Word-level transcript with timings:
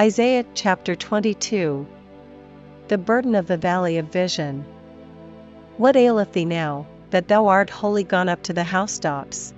Isaiah 0.00 0.46
chapter 0.54 0.96
22 0.96 1.86
The 2.88 2.96
burden 2.96 3.34
of 3.34 3.46
the 3.46 3.58
valley 3.58 3.98
of 3.98 4.06
vision. 4.06 4.64
What 5.76 5.94
aileth 5.94 6.32
thee 6.32 6.46
now, 6.46 6.86
that 7.10 7.28
thou 7.28 7.48
art 7.48 7.68
wholly 7.68 8.04
gone 8.04 8.26
up 8.26 8.42
to 8.44 8.54
the 8.54 8.64
housetops? 8.64 9.52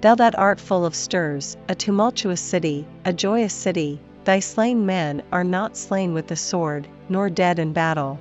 Thou 0.00 0.14
that 0.14 0.38
art 0.38 0.58
full 0.58 0.86
of 0.86 0.94
stirs, 0.94 1.54
a 1.68 1.74
tumultuous 1.74 2.40
city, 2.40 2.86
a 3.04 3.12
joyous 3.12 3.52
city, 3.52 4.00
thy 4.24 4.40
slain 4.40 4.86
men 4.86 5.22
are 5.30 5.44
not 5.44 5.76
slain 5.76 6.14
with 6.14 6.28
the 6.28 6.36
sword, 6.36 6.88
nor 7.10 7.28
dead 7.28 7.58
in 7.58 7.74
battle. 7.74 8.18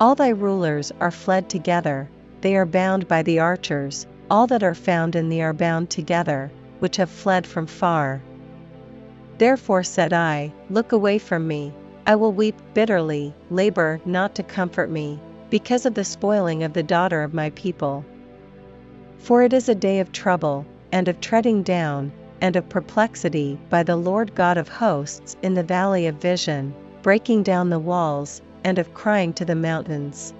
All 0.00 0.16
thy 0.16 0.30
rulers 0.30 0.90
are 1.00 1.12
fled 1.12 1.48
together, 1.48 2.08
they 2.40 2.56
are 2.56 2.66
bound 2.66 3.06
by 3.06 3.22
the 3.22 3.38
archers, 3.38 4.08
all 4.28 4.48
that 4.48 4.64
are 4.64 4.74
found 4.74 5.14
in 5.14 5.28
thee 5.28 5.42
are 5.42 5.52
bound 5.52 5.90
together, 5.90 6.50
which 6.80 6.96
have 6.96 7.08
fled 7.08 7.46
from 7.46 7.68
far. 7.68 8.20
Therefore 9.38 9.82
said 9.82 10.12
I, 10.12 10.52
Look 10.68 10.92
away 10.92 11.16
from 11.16 11.48
me, 11.48 11.72
I 12.06 12.16
will 12.16 12.32
weep 12.32 12.54
bitterly, 12.74 13.34
labor 13.48 13.98
not 14.04 14.34
to 14.34 14.42
comfort 14.42 14.90
me, 14.90 15.18
because 15.48 15.86
of 15.86 15.94
the 15.94 16.04
spoiling 16.04 16.62
of 16.62 16.74
the 16.74 16.82
daughter 16.82 17.22
of 17.22 17.32
my 17.32 17.48
people. 17.50 18.04
For 19.16 19.42
it 19.42 19.54
is 19.54 19.70
a 19.70 19.74
day 19.74 20.00
of 20.00 20.12
trouble, 20.12 20.66
and 20.92 21.08
of 21.08 21.20
treading 21.20 21.62
down, 21.62 22.12
and 22.42 22.56
of 22.56 22.68
perplexity 22.68 23.58
by 23.70 23.82
the 23.82 23.96
Lord 23.96 24.34
God 24.34 24.58
of 24.58 24.68
hosts 24.68 25.34
in 25.40 25.54
the 25.54 25.62
valley 25.62 26.06
of 26.06 26.16
vision, 26.16 26.74
breaking 27.00 27.42
down 27.42 27.70
the 27.70 27.78
walls, 27.78 28.42
and 28.64 28.78
of 28.78 28.92
crying 28.92 29.32
to 29.34 29.46
the 29.46 29.54
mountains. 29.54 30.34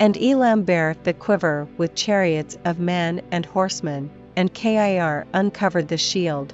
And 0.00 0.20
Elam 0.20 0.64
bare 0.64 0.96
the 1.04 1.12
quiver 1.12 1.68
with 1.78 1.94
chariots 1.94 2.58
of 2.64 2.80
men 2.80 3.22
and 3.30 3.46
horsemen, 3.46 4.10
and 4.34 4.52
Kir 4.52 5.24
uncovered 5.32 5.86
the 5.86 5.98
shield. 5.98 6.52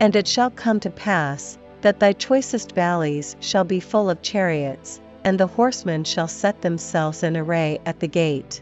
And 0.00 0.14
it 0.14 0.28
shall 0.28 0.50
come 0.50 0.78
to 0.80 0.90
pass, 0.90 1.58
that 1.80 1.98
thy 1.98 2.12
choicest 2.12 2.72
valleys 2.72 3.36
shall 3.40 3.64
be 3.64 3.80
full 3.80 4.08
of 4.08 4.22
chariots, 4.22 5.00
and 5.24 5.38
the 5.38 5.46
horsemen 5.46 6.04
shall 6.04 6.28
set 6.28 6.60
themselves 6.62 7.22
in 7.22 7.36
array 7.36 7.80
at 7.84 8.00
the 8.00 8.06
gate. 8.08 8.60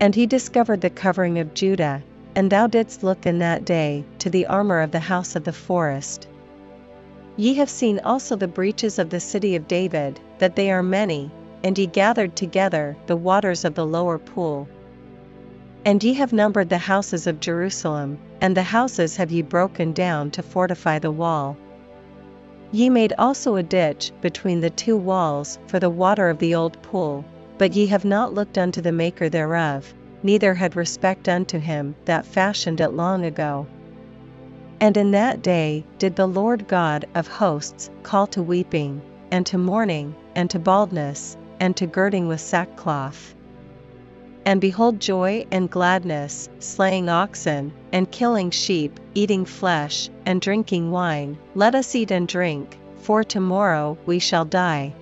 And 0.00 0.14
he 0.14 0.26
discovered 0.26 0.80
the 0.80 0.90
covering 0.90 1.38
of 1.38 1.54
Judah, 1.54 2.02
and 2.34 2.50
thou 2.50 2.66
didst 2.66 3.02
look 3.02 3.26
in 3.26 3.38
that 3.40 3.64
day 3.64 4.04
to 4.18 4.30
the 4.30 4.46
armor 4.46 4.80
of 4.80 4.90
the 4.90 5.00
house 5.00 5.36
of 5.36 5.44
the 5.44 5.52
forest. 5.52 6.26
Ye 7.36 7.54
have 7.54 7.70
seen 7.70 8.00
also 8.00 8.36
the 8.36 8.48
breaches 8.48 8.98
of 8.98 9.10
the 9.10 9.20
city 9.20 9.56
of 9.56 9.68
David, 9.68 10.20
that 10.38 10.56
they 10.56 10.70
are 10.70 10.82
many, 10.82 11.30
and 11.62 11.78
ye 11.78 11.86
gathered 11.86 12.34
together 12.36 12.96
the 13.06 13.16
waters 13.16 13.64
of 13.64 13.74
the 13.74 13.86
lower 13.86 14.18
pool. 14.18 14.68
And 15.86 16.02
ye 16.02 16.14
have 16.14 16.32
numbered 16.32 16.70
the 16.70 16.78
houses 16.78 17.26
of 17.26 17.40
Jerusalem, 17.40 18.18
and 18.40 18.56
the 18.56 18.62
houses 18.62 19.16
have 19.16 19.30
ye 19.30 19.42
broken 19.42 19.92
down 19.92 20.30
to 20.30 20.42
fortify 20.42 20.98
the 20.98 21.10
wall. 21.10 21.56
Ye 22.72 22.88
made 22.88 23.12
also 23.18 23.56
a 23.56 23.62
ditch 23.62 24.10
between 24.22 24.60
the 24.60 24.70
two 24.70 24.96
walls 24.96 25.58
for 25.66 25.78
the 25.78 25.90
water 25.90 26.30
of 26.30 26.38
the 26.38 26.54
old 26.54 26.80
pool, 26.82 27.24
but 27.58 27.74
ye 27.74 27.86
have 27.88 28.04
not 28.04 28.32
looked 28.32 28.56
unto 28.56 28.80
the 28.80 28.92
Maker 28.92 29.28
thereof, 29.28 29.92
neither 30.22 30.54
had 30.54 30.74
respect 30.74 31.28
unto 31.28 31.58
him 31.58 31.94
that 32.06 32.24
fashioned 32.24 32.80
it 32.80 32.94
long 32.94 33.24
ago. 33.26 33.66
And 34.80 34.96
in 34.96 35.10
that 35.10 35.42
day 35.42 35.84
did 35.98 36.16
the 36.16 36.26
Lord 36.26 36.66
God 36.66 37.04
of 37.14 37.28
hosts 37.28 37.90
call 38.02 38.26
to 38.28 38.42
weeping, 38.42 39.02
and 39.30 39.44
to 39.46 39.58
mourning, 39.58 40.14
and 40.34 40.48
to 40.50 40.58
baldness, 40.58 41.36
and 41.60 41.76
to 41.76 41.86
girding 41.86 42.26
with 42.26 42.40
sackcloth. 42.40 43.33
And 44.46 44.60
behold 44.60 45.00
joy 45.00 45.46
and 45.50 45.70
gladness, 45.70 46.50
slaying 46.58 47.08
oxen, 47.08 47.72
and 47.92 48.10
killing 48.10 48.50
sheep, 48.50 49.00
eating 49.14 49.46
flesh, 49.46 50.10
and 50.26 50.40
drinking 50.40 50.90
wine, 50.90 51.38
let 51.54 51.74
us 51.74 51.94
eat 51.94 52.10
and 52.10 52.28
drink, 52.28 52.78
for 52.98 53.24
tomorrow 53.24 53.96
we 54.04 54.18
shall 54.18 54.44
die. 54.44 54.92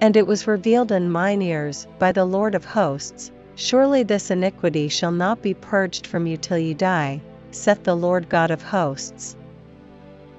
And 0.00 0.16
it 0.16 0.26
was 0.26 0.46
revealed 0.46 0.92
in 0.92 1.10
mine 1.10 1.42
ears 1.42 1.88
by 1.98 2.12
the 2.12 2.24
Lord 2.24 2.54
of 2.54 2.64
hosts, 2.64 3.32
Surely 3.56 4.04
this 4.04 4.30
iniquity 4.30 4.86
shall 4.86 5.10
not 5.10 5.42
be 5.42 5.52
purged 5.52 6.06
from 6.06 6.28
you 6.28 6.36
till 6.36 6.58
you 6.58 6.74
die, 6.74 7.20
saith 7.50 7.82
the 7.82 7.96
Lord 7.96 8.28
God 8.28 8.52
of 8.52 8.62
hosts. 8.62 9.34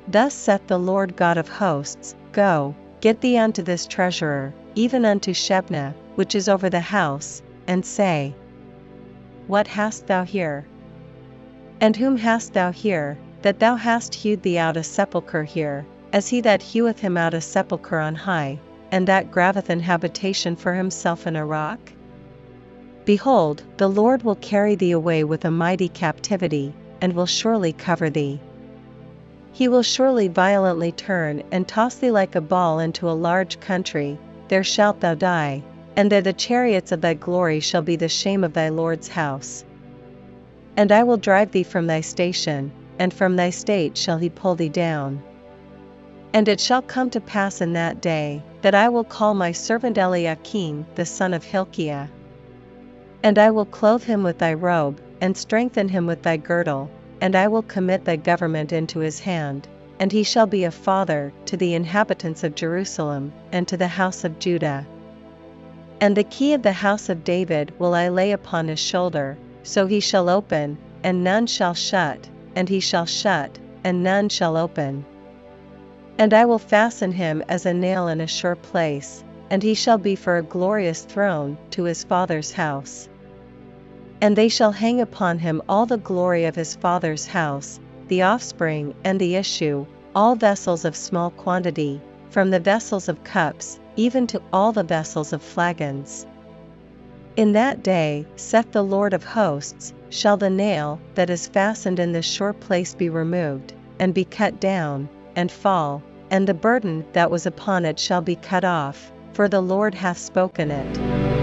Thus 0.07 0.33
saith 0.33 0.65
the 0.67 0.79
Lord 0.79 1.17
God 1.17 1.37
of 1.37 1.49
hosts, 1.49 2.15
Go, 2.31 2.73
get 3.01 3.19
thee 3.19 3.37
unto 3.37 3.61
this 3.61 3.85
treasurer, 3.85 4.53
even 4.75 5.03
unto 5.03 5.33
Shebna, 5.33 5.93
which 6.15 6.33
is 6.33 6.47
over 6.47 6.69
the 6.69 6.79
house, 6.79 7.41
and 7.69 7.85
say, 7.85 8.33
What 9.45 9.67
hast 9.67 10.07
thou 10.07 10.23
here? 10.23 10.65
And 11.79 11.95
whom 11.95 12.17
hast 12.17 12.53
thou 12.53 12.71
here, 12.71 13.15
that 13.43 13.59
thou 13.59 13.75
hast 13.75 14.15
hewed 14.15 14.41
thee 14.41 14.57
out 14.57 14.75
a 14.75 14.83
sepulchre 14.83 15.43
here, 15.43 15.85
as 16.11 16.27
he 16.27 16.41
that 16.41 16.63
heweth 16.63 16.99
him 16.99 17.15
out 17.15 17.35
a 17.35 17.39
sepulchre 17.39 17.99
on 17.99 18.15
high, 18.15 18.57
and 18.91 19.07
that 19.07 19.29
graveth 19.29 19.69
an 19.69 19.79
habitation 19.81 20.55
for 20.55 20.73
himself 20.73 21.27
in 21.27 21.35
a 21.35 21.45
rock? 21.45 21.79
Behold, 23.05 23.61
the 23.77 23.87
Lord 23.87 24.23
will 24.23 24.35
carry 24.37 24.73
thee 24.73 24.91
away 24.91 25.23
with 25.23 25.45
a 25.45 25.51
mighty 25.51 25.89
captivity, 25.89 26.73
and 27.01 27.13
will 27.13 27.27
surely 27.27 27.71
cover 27.71 28.09
thee. 28.09 28.39
He 29.51 29.67
will 29.67 29.83
surely 29.83 30.27
violently 30.27 30.91
turn 30.91 31.43
and 31.51 31.67
toss 31.67 31.95
thee 31.95 32.09
like 32.09 32.33
a 32.33 32.41
ball 32.41 32.79
into 32.79 33.07
a 33.07 33.21
large 33.27 33.59
country, 33.59 34.17
there 34.47 34.63
shalt 34.63 35.01
thou 35.01 35.13
die, 35.13 35.61
and 35.99 36.09
there 36.09 36.21
the 36.21 36.31
chariots 36.31 36.93
of 36.93 37.01
thy 37.01 37.13
glory 37.13 37.59
shall 37.59 37.81
be 37.81 37.97
the 37.97 38.07
shame 38.07 38.45
of 38.45 38.53
thy 38.53 38.69
Lord's 38.69 39.09
house. 39.09 39.65
And 40.77 40.93
I 40.93 41.03
will 41.03 41.17
drive 41.17 41.51
thee 41.51 41.63
from 41.63 41.87
thy 41.87 41.99
station, 41.99 42.71
and 42.97 43.13
from 43.13 43.35
thy 43.35 43.49
state 43.49 43.97
shall 43.97 44.17
he 44.17 44.29
pull 44.29 44.55
thee 44.55 44.69
down. 44.69 45.21
And 46.33 46.47
it 46.47 46.61
shall 46.61 46.81
come 46.81 47.09
to 47.09 47.19
pass 47.19 47.59
in 47.59 47.73
that 47.73 47.99
day, 47.99 48.41
that 48.61 48.73
I 48.73 48.87
will 48.87 49.03
call 49.03 49.33
my 49.33 49.51
servant 49.51 49.97
Eliakim 49.97 50.85
the 50.95 51.05
son 51.05 51.33
of 51.33 51.43
Hilkiah. 51.43 52.07
And 53.21 53.37
I 53.37 53.51
will 53.51 53.65
clothe 53.65 54.05
him 54.05 54.23
with 54.23 54.37
thy 54.37 54.53
robe, 54.53 55.01
and 55.19 55.35
strengthen 55.35 55.89
him 55.89 56.05
with 56.05 56.21
thy 56.21 56.37
girdle, 56.37 56.89
and 57.19 57.35
I 57.35 57.49
will 57.49 57.63
commit 57.63 58.05
thy 58.05 58.15
government 58.15 58.71
into 58.71 58.99
his 58.99 59.19
hand, 59.19 59.67
and 59.99 60.13
he 60.13 60.23
shall 60.23 60.47
be 60.47 60.63
a 60.63 60.71
father 60.71 61.33
to 61.47 61.57
the 61.57 61.73
inhabitants 61.73 62.45
of 62.45 62.55
Jerusalem, 62.55 63.33
and 63.51 63.67
to 63.67 63.75
the 63.75 63.89
house 63.89 64.23
of 64.23 64.39
Judah. 64.39 64.87
And 66.01 66.15
the 66.15 66.23
key 66.23 66.53
of 66.53 66.61
the 66.61 66.71
house 66.71 67.09
of 67.09 67.23
David 67.23 67.73
will 67.77 67.93
I 67.93 68.07
lay 68.07 68.31
upon 68.31 68.69
his 68.69 68.79
shoulder, 68.79 69.37
so 69.63 69.85
he 69.85 69.99
shall 69.99 70.29
open, 70.29 70.77
and 71.03 71.23
none 71.23 71.45
shall 71.45 71.73
shut, 71.73 72.29
and 72.55 72.69
he 72.69 72.79
shall 72.79 73.05
shut, 73.05 73.59
and 73.83 74.01
none 74.01 74.29
shall 74.29 74.55
open. 74.55 75.03
And 76.17 76.33
I 76.33 76.45
will 76.45 76.59
fasten 76.59 77.11
him 77.11 77.43
as 77.49 77.65
a 77.65 77.73
nail 77.73 78.07
in 78.07 78.21
a 78.21 78.27
sure 78.27 78.55
place, 78.55 79.23
and 79.49 79.61
he 79.61 79.73
shall 79.73 79.97
be 79.97 80.15
for 80.15 80.37
a 80.37 80.43
glorious 80.43 81.01
throne 81.03 81.57
to 81.71 81.83
his 81.83 82.03
father's 82.03 82.51
house. 82.53 83.09
And 84.21 84.35
they 84.35 84.49
shall 84.49 84.71
hang 84.71 85.01
upon 85.01 85.39
him 85.39 85.61
all 85.67 85.85
the 85.85 85.97
glory 85.97 86.45
of 86.45 86.55
his 86.55 86.75
father's 86.75 87.27
house, 87.27 87.79
the 88.07 88.21
offspring 88.21 88.95
and 89.03 89.19
the 89.19 89.35
issue, 89.35 89.85
all 90.15 90.35
vessels 90.35 90.85
of 90.85 90.95
small 90.95 91.29
quantity, 91.31 92.01
from 92.29 92.49
the 92.49 92.59
vessels 92.59 93.09
of 93.09 93.23
cups, 93.23 93.79
even 93.95 94.27
to 94.27 94.41
all 94.53 94.71
the 94.71 94.83
vessels 94.83 95.33
of 95.33 95.41
flagons. 95.41 96.25
In 97.35 97.53
that 97.53 97.83
day, 97.83 98.25
saith 98.35 98.71
the 98.71 98.83
Lord 98.83 99.13
of 99.13 99.23
hosts, 99.23 99.93
shall 100.09 100.37
the 100.37 100.49
nail 100.49 100.99
that 101.15 101.29
is 101.29 101.47
fastened 101.47 101.99
in 101.99 102.11
this 102.11 102.25
sure 102.25 102.53
place 102.53 102.93
be 102.93 103.09
removed, 103.09 103.73
and 103.99 104.13
be 104.13 104.25
cut 104.25 104.59
down, 104.59 105.07
and 105.35 105.51
fall, 105.51 106.01
and 106.31 106.47
the 106.47 106.53
burden 106.53 107.05
that 107.13 107.31
was 107.31 107.45
upon 107.45 107.85
it 107.85 107.99
shall 107.99 108.21
be 108.21 108.35
cut 108.35 108.65
off, 108.65 109.11
for 109.33 109.47
the 109.47 109.61
Lord 109.61 109.95
hath 109.95 110.17
spoken 110.17 110.71
it. 110.71 111.38